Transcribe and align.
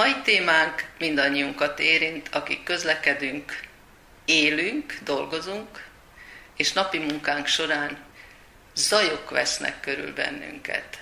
Mai 0.00 0.20
témánk 0.24 0.84
mindannyiunkat 0.98 1.78
érint, 1.78 2.28
akik 2.32 2.62
közlekedünk, 2.62 3.60
élünk, 4.24 4.98
dolgozunk, 5.04 5.84
és 6.56 6.72
napi 6.72 6.98
munkánk 6.98 7.46
során 7.46 7.98
zajok 8.74 9.30
vesznek 9.30 9.80
körül 9.80 10.14
bennünket, 10.14 10.98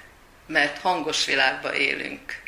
mert 0.47 0.79
hangos 0.79 1.25
világba 1.25 1.75
élünk. 1.75 2.43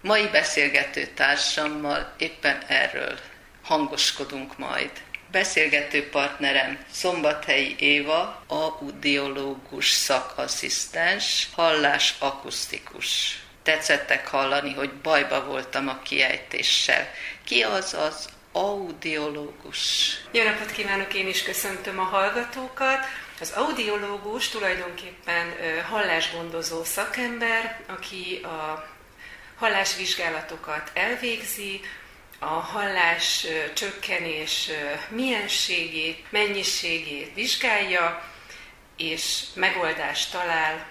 Mai 0.00 0.26
beszélgető 0.26 1.06
társammal 1.06 2.14
éppen 2.18 2.62
erről 2.66 3.18
hangoskodunk 3.62 4.58
majd. 4.58 4.90
Beszélgető 5.30 6.08
partnerem 6.08 6.84
Szombathelyi 6.90 7.76
Éva, 7.78 8.44
audiológus 8.46 9.90
szakasszisztens, 9.90 11.48
hallás 11.52 12.14
akusztikus. 12.18 13.43
Tetszettek 13.64 14.28
hallani, 14.28 14.72
hogy 14.72 14.92
bajba 14.92 15.44
voltam 15.44 15.88
a 15.88 16.02
kiejtéssel. 16.02 17.10
Ki 17.44 17.62
az 17.62 17.94
az 17.94 18.28
audiológus? 18.52 20.10
Jó 20.30 20.42
napot 20.42 20.72
kívánok, 20.72 21.14
én 21.14 21.28
is 21.28 21.42
köszöntöm 21.42 21.98
a 21.98 22.02
hallgatókat. 22.02 22.98
Az 23.40 23.50
audiológus 23.50 24.48
tulajdonképpen 24.48 25.54
hallásgondozó 25.88 26.84
szakember, 26.84 27.80
aki 27.86 28.40
a 28.42 28.88
hallásvizsgálatokat 29.56 30.90
elvégzi, 30.94 31.80
a 32.38 32.44
hallás 32.44 33.46
csökkenés 33.74 34.70
mienségét, 35.08 36.24
mennyiségét 36.30 37.34
vizsgálja, 37.34 38.32
és 38.96 39.42
megoldást 39.54 40.32
talál, 40.32 40.86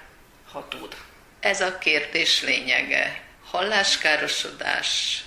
ha 0.52 0.68
tud. 0.68 0.96
Ez 1.44 1.62
a 1.62 1.78
kérdés 1.78 2.42
lényege. 2.42 3.22
Halláskárosodás, 3.46 5.24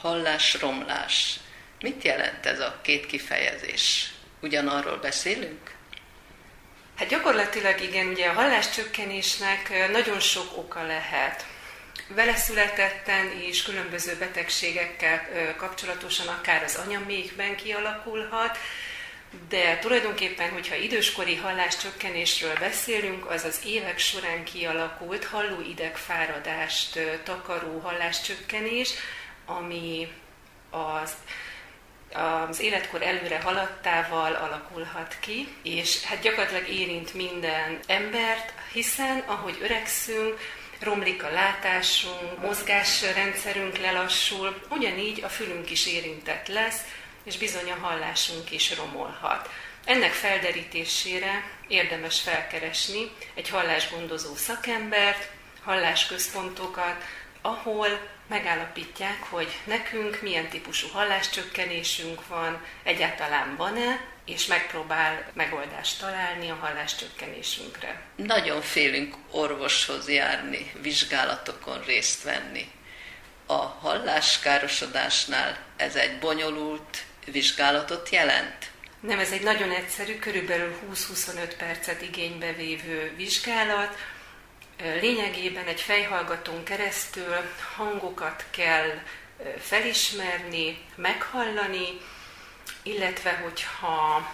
hallásromlás. 0.00 1.34
Mit 1.80 2.02
jelent 2.02 2.46
ez 2.46 2.60
a 2.60 2.78
két 2.82 3.06
kifejezés? 3.06 4.10
Ugyanarról 4.40 4.96
beszélünk? 4.96 5.70
Hát 6.96 7.08
gyakorlatilag 7.08 7.80
igen, 7.80 8.06
ugye 8.06 8.28
a 8.28 8.32
halláscsökkenésnek 8.32 9.90
nagyon 9.92 10.20
sok 10.20 10.56
oka 10.56 10.86
lehet 10.86 11.46
vele 12.08 12.36
születetten 12.36 13.40
is 13.48 13.62
különböző 13.62 14.16
betegségekkel 14.18 15.28
kapcsolatosan 15.56 16.26
akár 16.26 16.62
az 16.62 16.80
anyamékben 16.86 17.56
kialakulhat, 17.56 18.58
de 19.48 19.78
tulajdonképpen, 19.78 20.50
hogyha 20.50 20.74
időskori 20.74 21.36
halláscsökkenésről 21.36 22.54
beszélünk, 22.58 23.30
az 23.30 23.44
az 23.44 23.60
évek 23.64 23.98
során 23.98 24.44
kialakult 24.44 25.24
hallóidegfáradást 25.24 26.98
takaró 27.24 27.78
halláscsökkenés, 27.78 28.90
ami 29.46 30.08
az 30.70 31.14
az 32.48 32.60
életkor 32.60 33.02
előre 33.02 33.40
haladtával 33.40 34.34
alakulhat 34.34 35.16
ki, 35.20 35.48
és 35.62 36.02
hát 36.02 36.20
gyakorlatilag 36.20 36.68
érint 36.68 37.14
minden 37.14 37.78
embert, 37.86 38.52
hiszen 38.72 39.18
ahogy 39.26 39.58
öregszünk, 39.62 40.38
romlik 40.80 41.22
a 41.22 41.30
látásunk, 41.30 42.40
mozgásrendszerünk 42.40 43.78
lelassul, 43.78 44.62
ugyanígy 44.70 45.22
a 45.22 45.28
fülünk 45.28 45.70
is 45.70 45.86
érintett 45.86 46.48
lesz, 46.48 46.80
és 47.24 47.38
bizony 47.38 47.70
a 47.70 47.86
hallásunk 47.86 48.50
is 48.50 48.76
romolhat. 48.76 49.48
Ennek 49.84 50.12
felderítésére 50.12 51.50
érdemes 51.68 52.20
felkeresni 52.20 53.10
egy 53.34 53.48
hallásgondozó 53.48 54.34
szakembert, 54.34 55.30
hallásközpontokat, 55.64 57.04
ahol 57.42 58.08
megállapítják, 58.28 59.22
hogy 59.28 59.48
nekünk 59.64 60.22
milyen 60.22 60.48
típusú 60.48 60.88
halláscsökkenésünk 60.88 62.26
van, 62.26 62.64
egyáltalán 62.82 63.56
van-e, 63.56 64.00
és 64.24 64.46
megpróbál 64.46 65.30
megoldást 65.32 66.00
találni 66.00 66.50
a 66.50 66.58
halláscsökkenésünkre. 66.60 68.02
Nagyon 68.16 68.62
félünk 68.62 69.14
orvoshoz 69.30 70.08
járni, 70.08 70.72
vizsgálatokon 70.82 71.82
részt 71.82 72.22
venni. 72.22 72.70
A 73.46 73.54
halláskárosodásnál 73.54 75.58
ez 75.76 75.96
egy 75.96 76.18
bonyolult 76.18 77.04
vizsgálatot 77.24 78.08
jelent? 78.08 78.70
Nem, 79.00 79.18
ez 79.18 79.32
egy 79.32 79.42
nagyon 79.42 79.70
egyszerű, 79.70 80.18
körülbelül 80.18 80.78
20-25 80.92 81.54
percet 81.58 82.02
igénybe 82.02 82.52
vévő 82.52 83.12
vizsgálat. 83.16 83.98
Lényegében 85.00 85.66
egy 85.66 85.80
fejhallgatón 85.80 86.64
keresztül 86.64 87.36
hangokat 87.76 88.44
kell 88.50 89.02
felismerni, 89.58 90.78
meghallani, 90.94 92.00
illetve 92.82 93.30
hogyha 93.30 94.32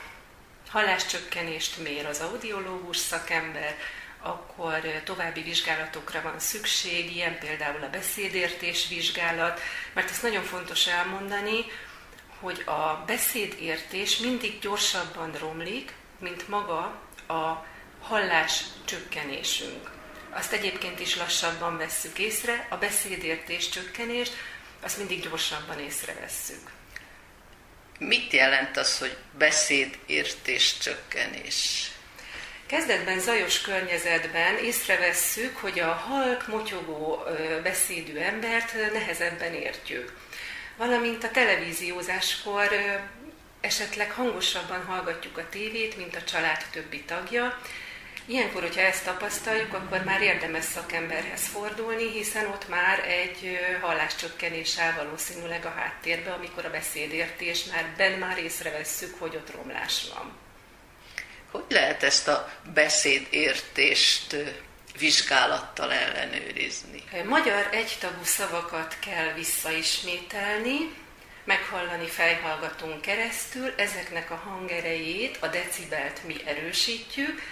halláscsökkenést 0.69 1.79
mér 1.79 2.07
az 2.07 2.21
audiológus 2.21 2.97
szakember, 2.97 3.77
akkor 4.21 4.81
további 5.05 5.43
vizsgálatokra 5.43 6.23
van 6.23 6.39
szükség, 6.39 7.17
ilyen 7.17 7.39
például 7.39 7.83
a 7.83 7.91
beszédértés 7.91 8.89
vizsgálat, 8.89 9.61
mert 9.93 10.11
ezt 10.11 10.23
nagyon 10.23 10.45
fontos 10.45 10.87
elmondani, 10.87 11.65
hogy 12.41 12.63
a 12.67 13.03
beszédértés 13.07 14.19
mindig 14.19 14.59
gyorsabban 14.59 15.33
romlik, 15.33 15.93
mint 16.19 16.49
maga 16.49 17.01
a 17.27 17.67
hallás 18.01 18.65
csökkenésünk. 18.85 19.91
Azt 20.31 20.53
egyébként 20.53 21.01
is 21.01 21.17
lassabban 21.17 21.77
vesszük 21.77 22.19
észre, 22.19 22.67
a 22.71 22.77
beszédértés 22.77 23.69
csökkenést, 23.69 24.33
azt 24.81 24.99
mindig 24.99 25.23
gyorsabban 25.23 25.79
észrevesszük. 25.79 26.71
Mit 27.99 28.33
jelent 28.33 28.77
az, 28.77 28.99
hogy 28.99 29.17
beszédértés 29.39 30.79
csökkenés? 30.79 31.91
Kezdetben 32.67 33.21
zajos 33.21 33.61
környezetben 33.61 34.59
észrevesszük, 34.59 35.57
hogy 35.57 35.81
a 35.81 35.93
halk, 35.93 36.47
motyogó 36.47 37.23
beszédű 37.63 38.17
embert 38.17 38.93
nehezebben 38.93 39.55
értjük. 39.55 40.17
Valamint 40.77 41.25
a 41.25 41.31
televíziózáskor 41.31 42.69
esetleg 43.61 44.11
hangosabban 44.11 44.85
hallgatjuk 44.85 45.39
a 45.39 45.49
tévét, 45.49 45.97
mint 45.97 46.17
a 46.17 46.25
család 46.25 46.65
többi 46.73 47.03
tagja, 47.03 47.59
Ilyenkor, 48.29 48.63
hogyha 48.63 48.81
ezt 48.81 49.05
tapasztaljuk, 49.05 49.75
akkor 49.75 50.05
már 50.05 50.23
érdemes 50.23 50.65
szakemberhez 50.65 51.47
fordulni, 51.47 52.11
hiszen 52.11 52.47
ott 52.47 52.69
már 52.69 52.99
egy 52.99 53.59
halláscsökkenés 53.81 54.79
áll 54.79 54.93
valószínűleg 54.93 55.65
a 55.65 55.75
háttérbe, 55.77 56.33
amikor 56.33 56.65
a 56.65 56.71
beszédértés 56.71 57.65
már 57.65 57.87
ben 57.97 58.19
már 58.19 58.39
észrevesszük, 58.39 59.19
hogy 59.19 59.37
ott 59.37 59.55
romlás 59.55 60.03
van. 60.15 60.37
Hogy 61.51 61.65
lehet 61.69 62.03
ezt 62.03 62.29
a 62.29 62.53
beszédértést 62.75 64.37
vizsgálattal 64.99 65.93
ellenőrizni? 65.93 67.05
Magyar 67.25 67.69
egytagú 67.71 68.25
szavakat 68.25 68.97
kell 68.99 69.33
visszaismételni, 69.33 70.95
meghallani 71.45 72.07
fejhallgatón 72.07 73.01
keresztül, 73.01 73.73
ezeknek 73.77 74.31
a 74.31 74.35
hangerejét, 74.35 75.37
a 75.41 75.47
decibelt 75.47 76.25
mi 76.27 76.37
erősítjük, 76.45 77.43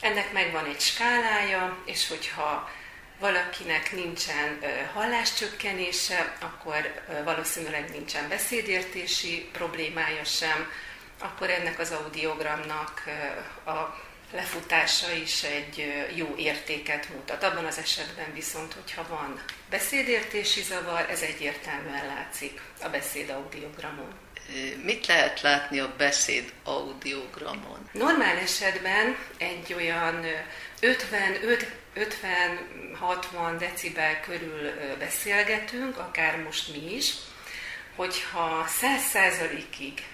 ennek 0.00 0.32
megvan 0.32 0.64
egy 0.64 0.80
skálája, 0.80 1.82
és 1.84 2.08
hogyha 2.08 2.70
valakinek 3.18 3.92
nincsen 3.92 4.58
halláscsökkenése, 4.94 6.36
akkor 6.40 7.02
valószínűleg 7.24 7.90
nincsen 7.90 8.28
beszédértési 8.28 9.48
problémája 9.52 10.24
sem, 10.24 10.70
akkor 11.18 11.50
ennek 11.50 11.78
az 11.78 11.90
audiogramnak 11.90 13.02
a 13.66 14.02
lefutása 14.34 15.12
is 15.12 15.42
egy 15.42 16.06
jó 16.14 16.34
értéket 16.36 17.08
mutat. 17.08 17.42
Abban 17.42 17.64
az 17.64 17.78
esetben 17.78 18.32
viszont, 18.32 18.72
hogyha 18.72 19.06
van 19.08 19.42
beszédértési 19.70 20.62
zavar, 20.62 21.06
ez 21.10 21.20
egyértelműen 21.20 22.06
látszik 22.06 22.60
a 22.82 22.88
beszéd 22.88 23.30
audiogramon. 23.30 24.12
Mit 24.82 25.06
lehet 25.06 25.40
látni 25.40 25.78
a 25.78 25.94
beszéd 25.96 26.52
audiogramon? 26.64 27.88
Normál 27.92 28.36
esetben 28.36 29.16
egy 29.38 29.74
olyan 29.74 30.26
50-60 30.80 30.96
decibel 33.58 34.20
körül 34.20 34.70
beszélgetünk, 34.98 35.98
akár 35.98 36.42
most 36.42 36.72
mi 36.72 36.94
is, 36.94 37.12
hogyha 37.96 38.66
100%-ig 38.80 40.06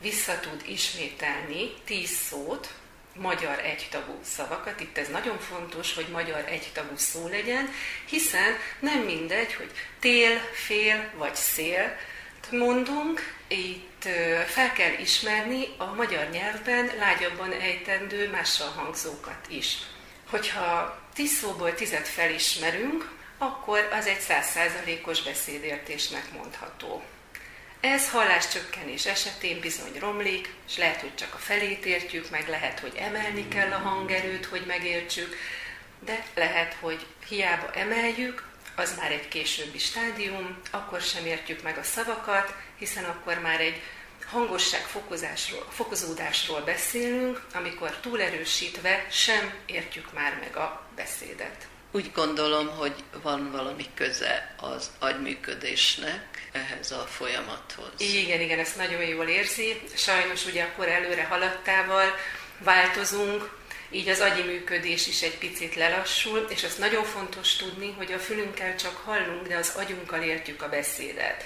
vissza 0.00 0.40
tud 0.40 0.62
ismételni 0.66 1.72
10 1.84 2.10
szót, 2.10 2.74
magyar 3.14 3.58
egytagú 3.58 4.18
szavakat, 4.24 4.80
itt 4.80 4.98
ez 4.98 5.08
nagyon 5.08 5.38
fontos, 5.38 5.94
hogy 5.94 6.06
magyar 6.12 6.44
egytagú 6.48 6.96
szó 6.96 7.28
legyen, 7.28 7.70
hiszen 8.08 8.56
nem 8.78 8.98
mindegy, 8.98 9.54
hogy 9.54 9.70
tél, 10.00 10.38
fél 10.52 11.10
vagy 11.16 11.34
szél, 11.34 11.96
mondunk, 12.50 13.38
itt 13.48 14.08
fel 14.46 14.72
kell 14.72 14.92
ismerni 15.00 15.66
a 15.76 15.84
magyar 15.84 16.28
nyelvben 16.30 16.90
lágyabban 16.98 17.52
ejtendő 17.52 18.30
mással 18.30 18.68
hangzókat 18.68 19.46
is. 19.48 19.76
Hogyha 20.30 20.98
tíz 21.14 21.30
szóból 21.30 21.74
tizet 21.74 22.08
felismerünk, 22.08 23.10
akkor 23.38 23.88
az 23.92 24.06
egy 24.06 24.20
százszázalékos 24.20 25.22
beszédértésnek 25.22 26.32
mondható. 26.32 27.02
Ez 27.80 28.10
halláscsökkenés 28.10 29.06
esetén 29.06 29.60
bizony 29.60 29.98
romlik, 29.98 30.54
és 30.68 30.76
lehet, 30.76 31.00
hogy 31.00 31.14
csak 31.14 31.34
a 31.34 31.38
felét 31.38 31.84
értjük, 31.84 32.30
meg 32.30 32.48
lehet, 32.48 32.80
hogy 32.80 32.94
emelni 32.96 33.48
kell 33.48 33.70
a 33.70 33.78
hangerőt, 33.78 34.46
hogy 34.46 34.64
megértsük, 34.66 35.36
de 36.04 36.24
lehet, 36.34 36.76
hogy 36.80 37.06
hiába 37.28 37.70
emeljük, 37.72 38.48
az 38.76 38.96
már 38.96 39.12
egy 39.12 39.28
későbbi 39.28 39.78
stádium, 39.78 40.60
akkor 40.70 41.00
sem 41.00 41.26
értjük 41.26 41.62
meg 41.62 41.78
a 41.78 41.82
szavakat, 41.82 42.54
hiszen 42.78 43.04
akkor 43.04 43.38
már 43.38 43.60
egy 43.60 43.82
hangosság 44.26 44.80
fokozásról, 44.80 45.66
fokozódásról 45.70 46.60
beszélünk, 46.60 47.42
amikor 47.54 47.90
túlerősítve 47.90 49.06
sem 49.10 49.54
értjük 49.66 50.12
már 50.12 50.38
meg 50.40 50.56
a 50.56 50.86
beszédet. 50.96 51.69
Úgy 51.92 52.10
gondolom, 52.14 52.68
hogy 52.68 52.94
van 53.22 53.50
valami 53.50 53.86
köze 53.94 54.54
az 54.56 54.90
agyműködésnek 54.98 56.48
ehhez 56.52 56.90
a 56.90 56.98
folyamathoz. 56.98 57.90
Igen, 57.96 58.40
igen, 58.40 58.58
ezt 58.58 58.76
nagyon 58.76 59.02
jól 59.02 59.26
érzi. 59.26 59.80
Sajnos 59.94 60.46
ugye 60.46 60.62
akkor 60.62 60.88
előre 60.88 61.24
haladtával 61.24 62.14
változunk, 62.58 63.58
így 63.90 64.08
az 64.08 64.20
agyi 64.20 64.42
működés 64.42 65.06
is 65.06 65.22
egy 65.22 65.38
picit 65.38 65.74
lelassul, 65.74 66.46
és 66.48 66.64
azt 66.64 66.78
nagyon 66.78 67.04
fontos 67.04 67.56
tudni, 67.56 67.94
hogy 67.96 68.12
a 68.12 68.18
fülünkkel 68.18 68.76
csak 68.76 68.96
hallunk, 68.96 69.46
de 69.46 69.56
az 69.56 69.72
agyunkkal 69.76 70.22
értjük 70.22 70.62
a 70.62 70.68
beszédet. 70.68 71.44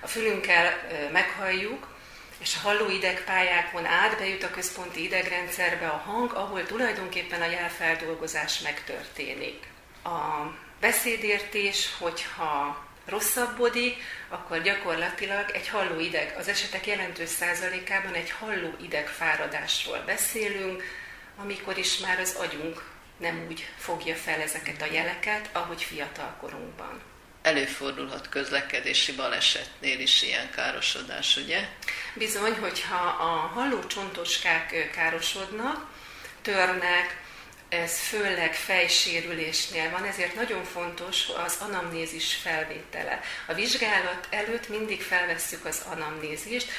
A 0.00 0.06
fülünkkel 0.06 0.80
meghalljuk, 1.12 1.96
és 2.38 2.56
a 2.56 2.68
hallóidegpályákon 2.68 3.84
át 3.84 4.18
bejut 4.18 4.42
a 4.42 4.50
központi 4.50 5.02
idegrendszerbe 5.02 5.88
a 5.88 5.96
hang, 5.96 6.32
ahol 6.32 6.66
tulajdonképpen 6.66 7.42
a 7.42 7.50
jelfeldolgozás 7.50 8.60
megtörténik. 8.60 9.66
A 10.08 10.52
beszédértés, 10.80 11.88
hogyha 11.98 12.86
rosszabbodik, 13.04 13.96
akkor 14.28 14.62
gyakorlatilag 14.62 15.50
egy 15.50 15.68
hallóideg, 15.68 16.34
az 16.38 16.48
esetek 16.48 16.86
jelentős 16.86 17.28
százalékában 17.28 18.14
egy 18.14 18.30
hallóideg 18.30 19.08
fáradásról 19.08 20.02
beszélünk, 20.06 20.82
amikor 21.36 21.78
is 21.78 21.98
már 21.98 22.20
az 22.20 22.34
agyunk 22.34 22.84
nem 23.16 23.44
úgy 23.48 23.68
fogja 23.78 24.14
fel 24.14 24.40
ezeket 24.40 24.82
a 24.82 24.92
jeleket, 24.92 25.48
ahogy 25.52 25.82
fiatalkorunkban. 25.82 27.00
Előfordulhat 27.42 28.28
közlekedési 28.28 29.12
balesetnél 29.12 30.00
is 30.00 30.22
ilyen 30.22 30.50
károsodás, 30.50 31.36
ugye? 31.36 31.68
Bizony, 32.14 32.56
hogyha 32.60 33.06
a 33.06 33.50
hallócsontoskák 33.54 34.90
károsodnak, 34.94 35.86
törnek, 36.42 37.26
ez 37.68 37.98
főleg 37.98 38.54
fejsérülésnél 38.54 39.90
van, 39.90 40.04
ezért 40.04 40.34
nagyon 40.34 40.64
fontos 40.64 41.28
az 41.44 41.58
anamnézis 41.60 42.34
felvétele. 42.34 43.20
A 43.46 43.54
vizsgálat 43.54 44.28
előtt 44.30 44.68
mindig 44.68 45.02
felvesszük 45.02 45.64
az 45.64 45.82
anamnézist, 45.90 46.70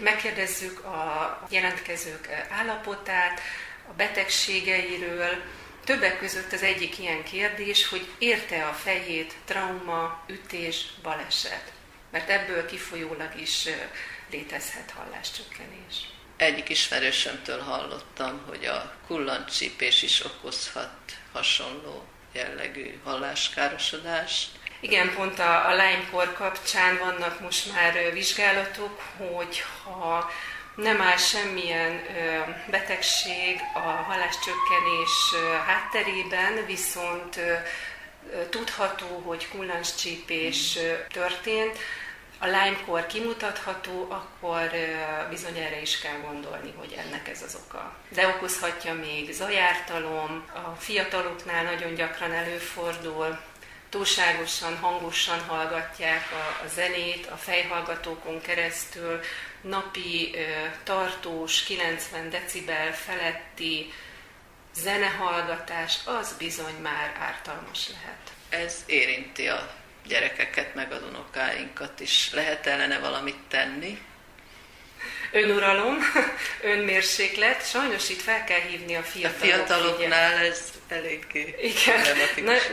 megkérdezzük 0.00 0.84
a 0.84 1.46
jelentkezők 1.50 2.28
állapotát, 2.50 3.40
a 3.88 3.92
betegségeiről, 3.92 5.42
Többek 5.86 6.18
között 6.18 6.52
az 6.52 6.62
egyik 6.62 6.98
ilyen 6.98 7.22
kérdés, 7.22 7.88
hogy 7.88 8.06
érte 8.18 8.64
a 8.64 8.72
fejét 8.72 9.34
trauma, 9.44 10.24
ütés, 10.26 10.86
baleset. 11.02 11.72
Mert 12.10 12.30
ebből 12.30 12.66
kifolyólag 12.66 13.40
is 13.40 13.68
létezhet 14.30 14.90
halláscsökkenés. 14.90 16.15
Egyik 16.36 16.68
ismerősömtől 16.68 17.60
hallottam, 17.60 18.40
hogy 18.48 18.64
a 18.64 18.92
kullancsípés 19.06 20.02
is 20.02 20.24
okozhat 20.24 20.90
hasonló 21.32 22.04
jellegű 22.32 23.00
halláskárosodást. 23.04 24.48
Igen, 24.80 25.14
pont 25.14 25.38
a, 25.38 25.68
a 25.68 25.70
Lyme-kor 25.70 26.32
kapcsán 26.32 26.98
vannak 26.98 27.40
most 27.40 27.72
már 27.72 28.12
vizsgálatok, 28.12 29.00
hogy 29.16 29.62
ha 29.84 30.30
nem 30.76 31.00
áll 31.00 31.16
semmilyen 31.16 32.02
betegség 32.70 33.60
a 33.74 33.78
halláscsökkenés 33.78 35.34
hátterében, 35.66 36.66
viszont 36.66 37.40
tudható, 38.50 39.22
hogy 39.26 39.48
kullancscsípés 39.48 40.78
történt, 41.12 41.78
a 42.38 42.46
Lyme-kor 42.46 43.06
kimutatható, 43.06 44.06
akkor 44.10 44.70
bizony 45.28 45.56
erre 45.58 45.80
is 45.80 45.98
kell 45.98 46.20
gondolni, 46.20 46.72
hogy 46.76 46.94
ennek 47.06 47.28
ez 47.28 47.42
az 47.42 47.58
oka. 47.66 47.96
De 48.08 48.28
okozhatja 48.28 48.94
még 48.94 49.32
zajártalom, 49.32 50.44
a 50.54 50.70
fiataloknál 50.78 51.64
nagyon 51.64 51.94
gyakran 51.94 52.32
előfordul, 52.32 53.38
túlságosan, 53.88 54.76
hangosan 54.76 55.40
hallgatják 55.40 56.28
a, 56.32 56.64
a 56.64 56.68
zenét 56.68 57.26
a 57.26 57.36
fejhallgatókon 57.36 58.40
keresztül, 58.40 59.20
napi 59.60 60.34
tartós 60.84 61.62
90 61.62 62.30
decibel 62.30 62.92
feletti 62.92 63.92
zenehallgatás, 64.74 65.98
az 66.04 66.34
bizony 66.38 66.74
már 66.82 67.16
ártalmas 67.20 67.88
lehet. 67.88 68.32
Ez 68.48 68.82
érinti 68.86 69.48
a 69.48 69.70
gyerekeket, 70.06 70.74
meg 70.74 70.92
az 70.92 71.02
unokáinkat 71.08 72.00
is. 72.00 72.30
Lehet 72.32 72.66
ellene 72.66 72.98
valamit 72.98 73.38
tenni? 73.48 73.98
Önuralom, 75.32 75.98
önmérséklet, 76.72 77.68
sajnos 77.68 78.08
itt 78.08 78.20
fel 78.20 78.44
kell 78.44 78.60
hívni 78.60 78.94
a 78.94 79.02
fiatalok 79.02 79.36
A 79.36 79.44
fiataloknál 79.44 80.36
figyel... 80.36 80.50
ez 80.50 80.72
eléggé 80.88 81.54
Igen, 81.60 82.16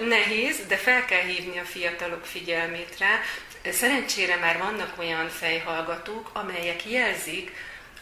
nehéz, 0.08 0.60
de 0.68 0.78
fel 0.78 1.06
kell 1.06 1.22
hívni 1.22 1.60
a 1.60 1.64
fiatalok 1.64 2.26
figyelmét 2.26 2.98
rá. 2.98 3.20
Szerencsére 3.72 4.36
már 4.36 4.58
vannak 4.58 4.94
olyan 5.00 5.30
fejhallgatók, 5.30 6.30
amelyek 6.34 6.90
jelzik 6.90 7.52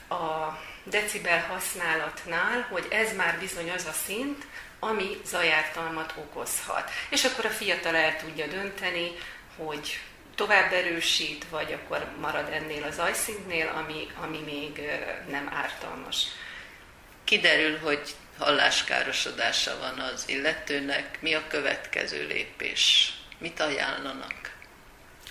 a 0.09 0.59
decibel 0.83 1.41
használatnál, 1.41 2.67
hogy 2.69 2.87
ez 2.89 3.15
már 3.15 3.39
bizony 3.39 3.71
az 3.71 3.85
a 3.85 3.91
szint, 4.05 4.45
ami 4.79 5.21
zajártalmat 5.25 6.13
okozhat. 6.17 6.91
És 7.09 7.23
akkor 7.23 7.45
a 7.45 7.49
fiatal 7.49 7.95
el 7.95 8.17
tudja 8.17 8.47
dönteni, 8.47 9.11
hogy 9.57 9.99
tovább 10.35 10.71
erősít, 10.71 11.45
vagy 11.49 11.73
akkor 11.73 12.07
marad 12.19 12.53
ennél 12.53 12.83
az 12.83 12.95
zajszintnél, 12.95 13.67
ami, 13.67 14.07
ami 14.21 14.39
még 14.39 14.81
nem 15.29 15.51
ártalmas. 15.53 16.25
Kiderül, 17.23 17.79
hogy 17.79 18.15
halláskárosodása 18.37 19.77
van 19.77 19.99
az 19.99 20.23
illetőnek. 20.27 21.17
Mi 21.21 21.33
a 21.33 21.47
következő 21.47 22.27
lépés? 22.27 23.13
Mit 23.37 23.59
ajánlanak? 23.59 24.41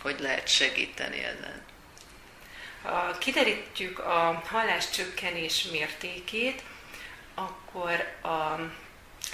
hogy 0.02 0.20
lehet 0.20 0.48
segíteni 0.48 1.24
ezen? 1.24 1.62
Ha 2.82 3.18
kiderítjük 3.18 3.98
a 3.98 4.42
halláscsökkenés 4.46 5.62
mértékét, 5.62 6.62
akkor 7.34 8.14
a 8.22 8.54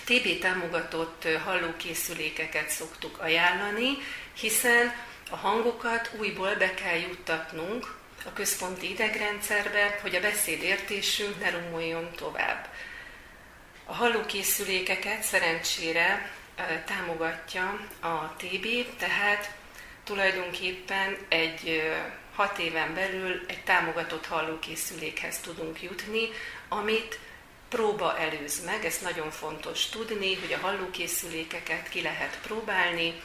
TB 0.04 0.38
támogatott 0.40 1.28
hallókészülékeket 1.44 2.68
szoktuk 2.68 3.18
ajánlani, 3.18 3.96
hiszen 4.40 4.94
a 5.30 5.36
hangokat 5.36 6.10
újból 6.18 6.54
be 6.54 6.74
kell 6.74 6.98
juttatnunk 6.98 7.98
a 8.24 8.32
központi 8.32 8.90
idegrendszerbe, 8.90 9.98
hogy 10.02 10.14
a 10.14 10.20
beszédértésünk 10.20 11.40
ne 11.40 11.50
rumoljon 11.50 12.10
tovább. 12.16 12.68
A 13.84 13.94
hallókészülékeket 13.94 15.22
szerencsére 15.22 16.30
támogatja 16.86 17.80
a 18.00 18.34
TB, 18.36 18.66
tehát 18.98 19.50
tulajdonképpen 20.06 21.16
egy 21.28 21.82
hat 22.34 22.58
éven 22.58 22.94
belül 22.94 23.44
egy 23.46 23.64
támogatott 23.64 24.26
hallókészülékhez 24.26 25.38
tudunk 25.38 25.82
jutni, 25.82 26.28
amit 26.68 27.18
próba 27.68 28.18
előz 28.18 28.64
meg, 28.64 28.84
ezt 28.84 29.02
nagyon 29.02 29.30
fontos 29.30 29.88
tudni, 29.88 30.34
hogy 30.34 30.52
a 30.52 30.66
hallókészülékeket 30.66 31.88
ki 31.88 32.02
lehet 32.02 32.38
próbálni, 32.42 33.20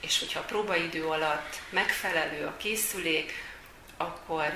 és 0.00 0.18
hogyha 0.18 0.40
a 0.40 0.44
próbaidő 0.44 1.04
alatt 1.06 1.60
megfelelő 1.70 2.46
a 2.46 2.56
készülék, 2.56 3.32
akkor 3.96 4.52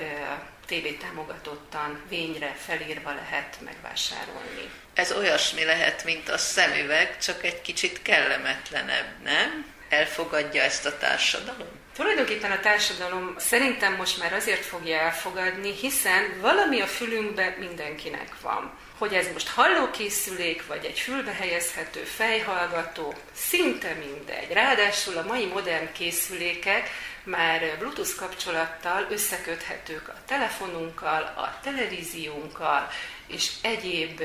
TV 0.65 0.99
támogatottan 0.99 2.01
vényre 2.09 2.55
felírva 2.65 3.13
lehet 3.13 3.57
megvásárolni. 3.63 4.69
Ez 4.93 5.11
olyasmi 5.11 5.63
lehet, 5.63 6.03
mint 6.03 6.29
a 6.29 6.37
szemüveg, 6.37 7.17
csak 7.17 7.43
egy 7.43 7.61
kicsit 7.61 8.01
kellemetlenebb, 8.01 9.21
nem? 9.23 9.74
Elfogadja 10.15 10.61
ezt 10.61 10.85
a 10.85 10.97
társadalom? 10.97 11.67
Tulajdonképpen 11.95 12.51
a 12.51 12.59
társadalom 12.59 13.35
szerintem 13.37 13.95
most 13.95 14.19
már 14.19 14.33
azért 14.33 14.65
fogja 14.65 14.99
elfogadni, 14.99 15.73
hiszen 15.73 16.39
valami 16.41 16.81
a 16.81 16.87
fülünkben 16.87 17.51
mindenkinek 17.59 18.41
van. 18.41 18.71
Hogy 18.97 19.13
ez 19.13 19.27
most 19.33 19.49
hallókészülék, 19.49 20.67
vagy 20.67 20.85
egy 20.85 20.99
fülbe 20.99 21.31
helyezhető 21.31 21.99
fejhallgató, 21.99 23.13
szinte 23.33 23.93
mindegy. 23.93 24.51
Ráadásul 24.51 25.17
a 25.17 25.25
mai 25.25 25.45
modern 25.45 25.91
készülékek 25.91 26.89
már 27.23 27.77
Bluetooth 27.79 28.15
kapcsolattal 28.15 29.05
összeköthetők 29.09 30.07
a 30.07 30.17
telefonunkkal, 30.25 31.21
a 31.21 31.59
televíziónkkal, 31.63 32.87
és 33.27 33.51
egyéb 33.61 34.21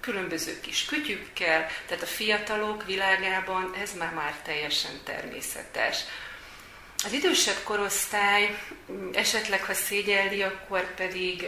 különböző 0.00 0.60
kis 0.60 0.84
kütyükkel, 0.84 1.66
tehát 1.86 2.02
a 2.02 2.06
fiatalok 2.06 2.84
világában 2.84 3.74
ez 3.82 3.94
már 3.98 4.12
már 4.14 4.34
teljesen 4.42 5.00
természetes. 5.04 5.98
Az 7.04 7.12
idősebb 7.12 7.62
korosztály 7.64 8.58
esetleg, 9.12 9.64
ha 9.64 9.74
szégyelli, 9.74 10.42
akkor 10.42 10.94
pedig 10.94 11.46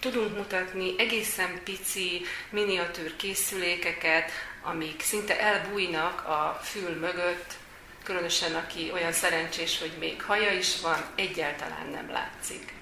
tudunk 0.00 0.36
mutatni 0.36 0.94
egészen 0.98 1.60
pici 1.64 2.22
miniatűr 2.50 3.16
készülékeket, 3.16 4.30
amik 4.62 5.02
szinte 5.02 5.40
elbújnak 5.40 6.20
a 6.26 6.60
fül 6.62 6.94
mögött, 6.94 7.52
különösen 8.02 8.54
aki 8.54 8.90
olyan 8.92 9.12
szerencsés, 9.12 9.78
hogy 9.78 9.92
még 9.98 10.22
haja 10.22 10.52
is 10.52 10.80
van, 10.80 11.04
egyáltalán 11.14 11.86
nem 11.86 12.10
látszik. 12.10 12.75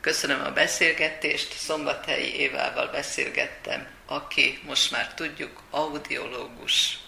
Köszönöm 0.00 0.44
a 0.44 0.50
beszélgetést, 0.50 1.52
Szombathelyi 1.52 2.34
Évával 2.34 2.86
beszélgettem, 2.86 3.86
aki 4.06 4.58
most 4.66 4.90
már 4.90 5.14
tudjuk 5.14 5.62
audiológus. 5.70 6.98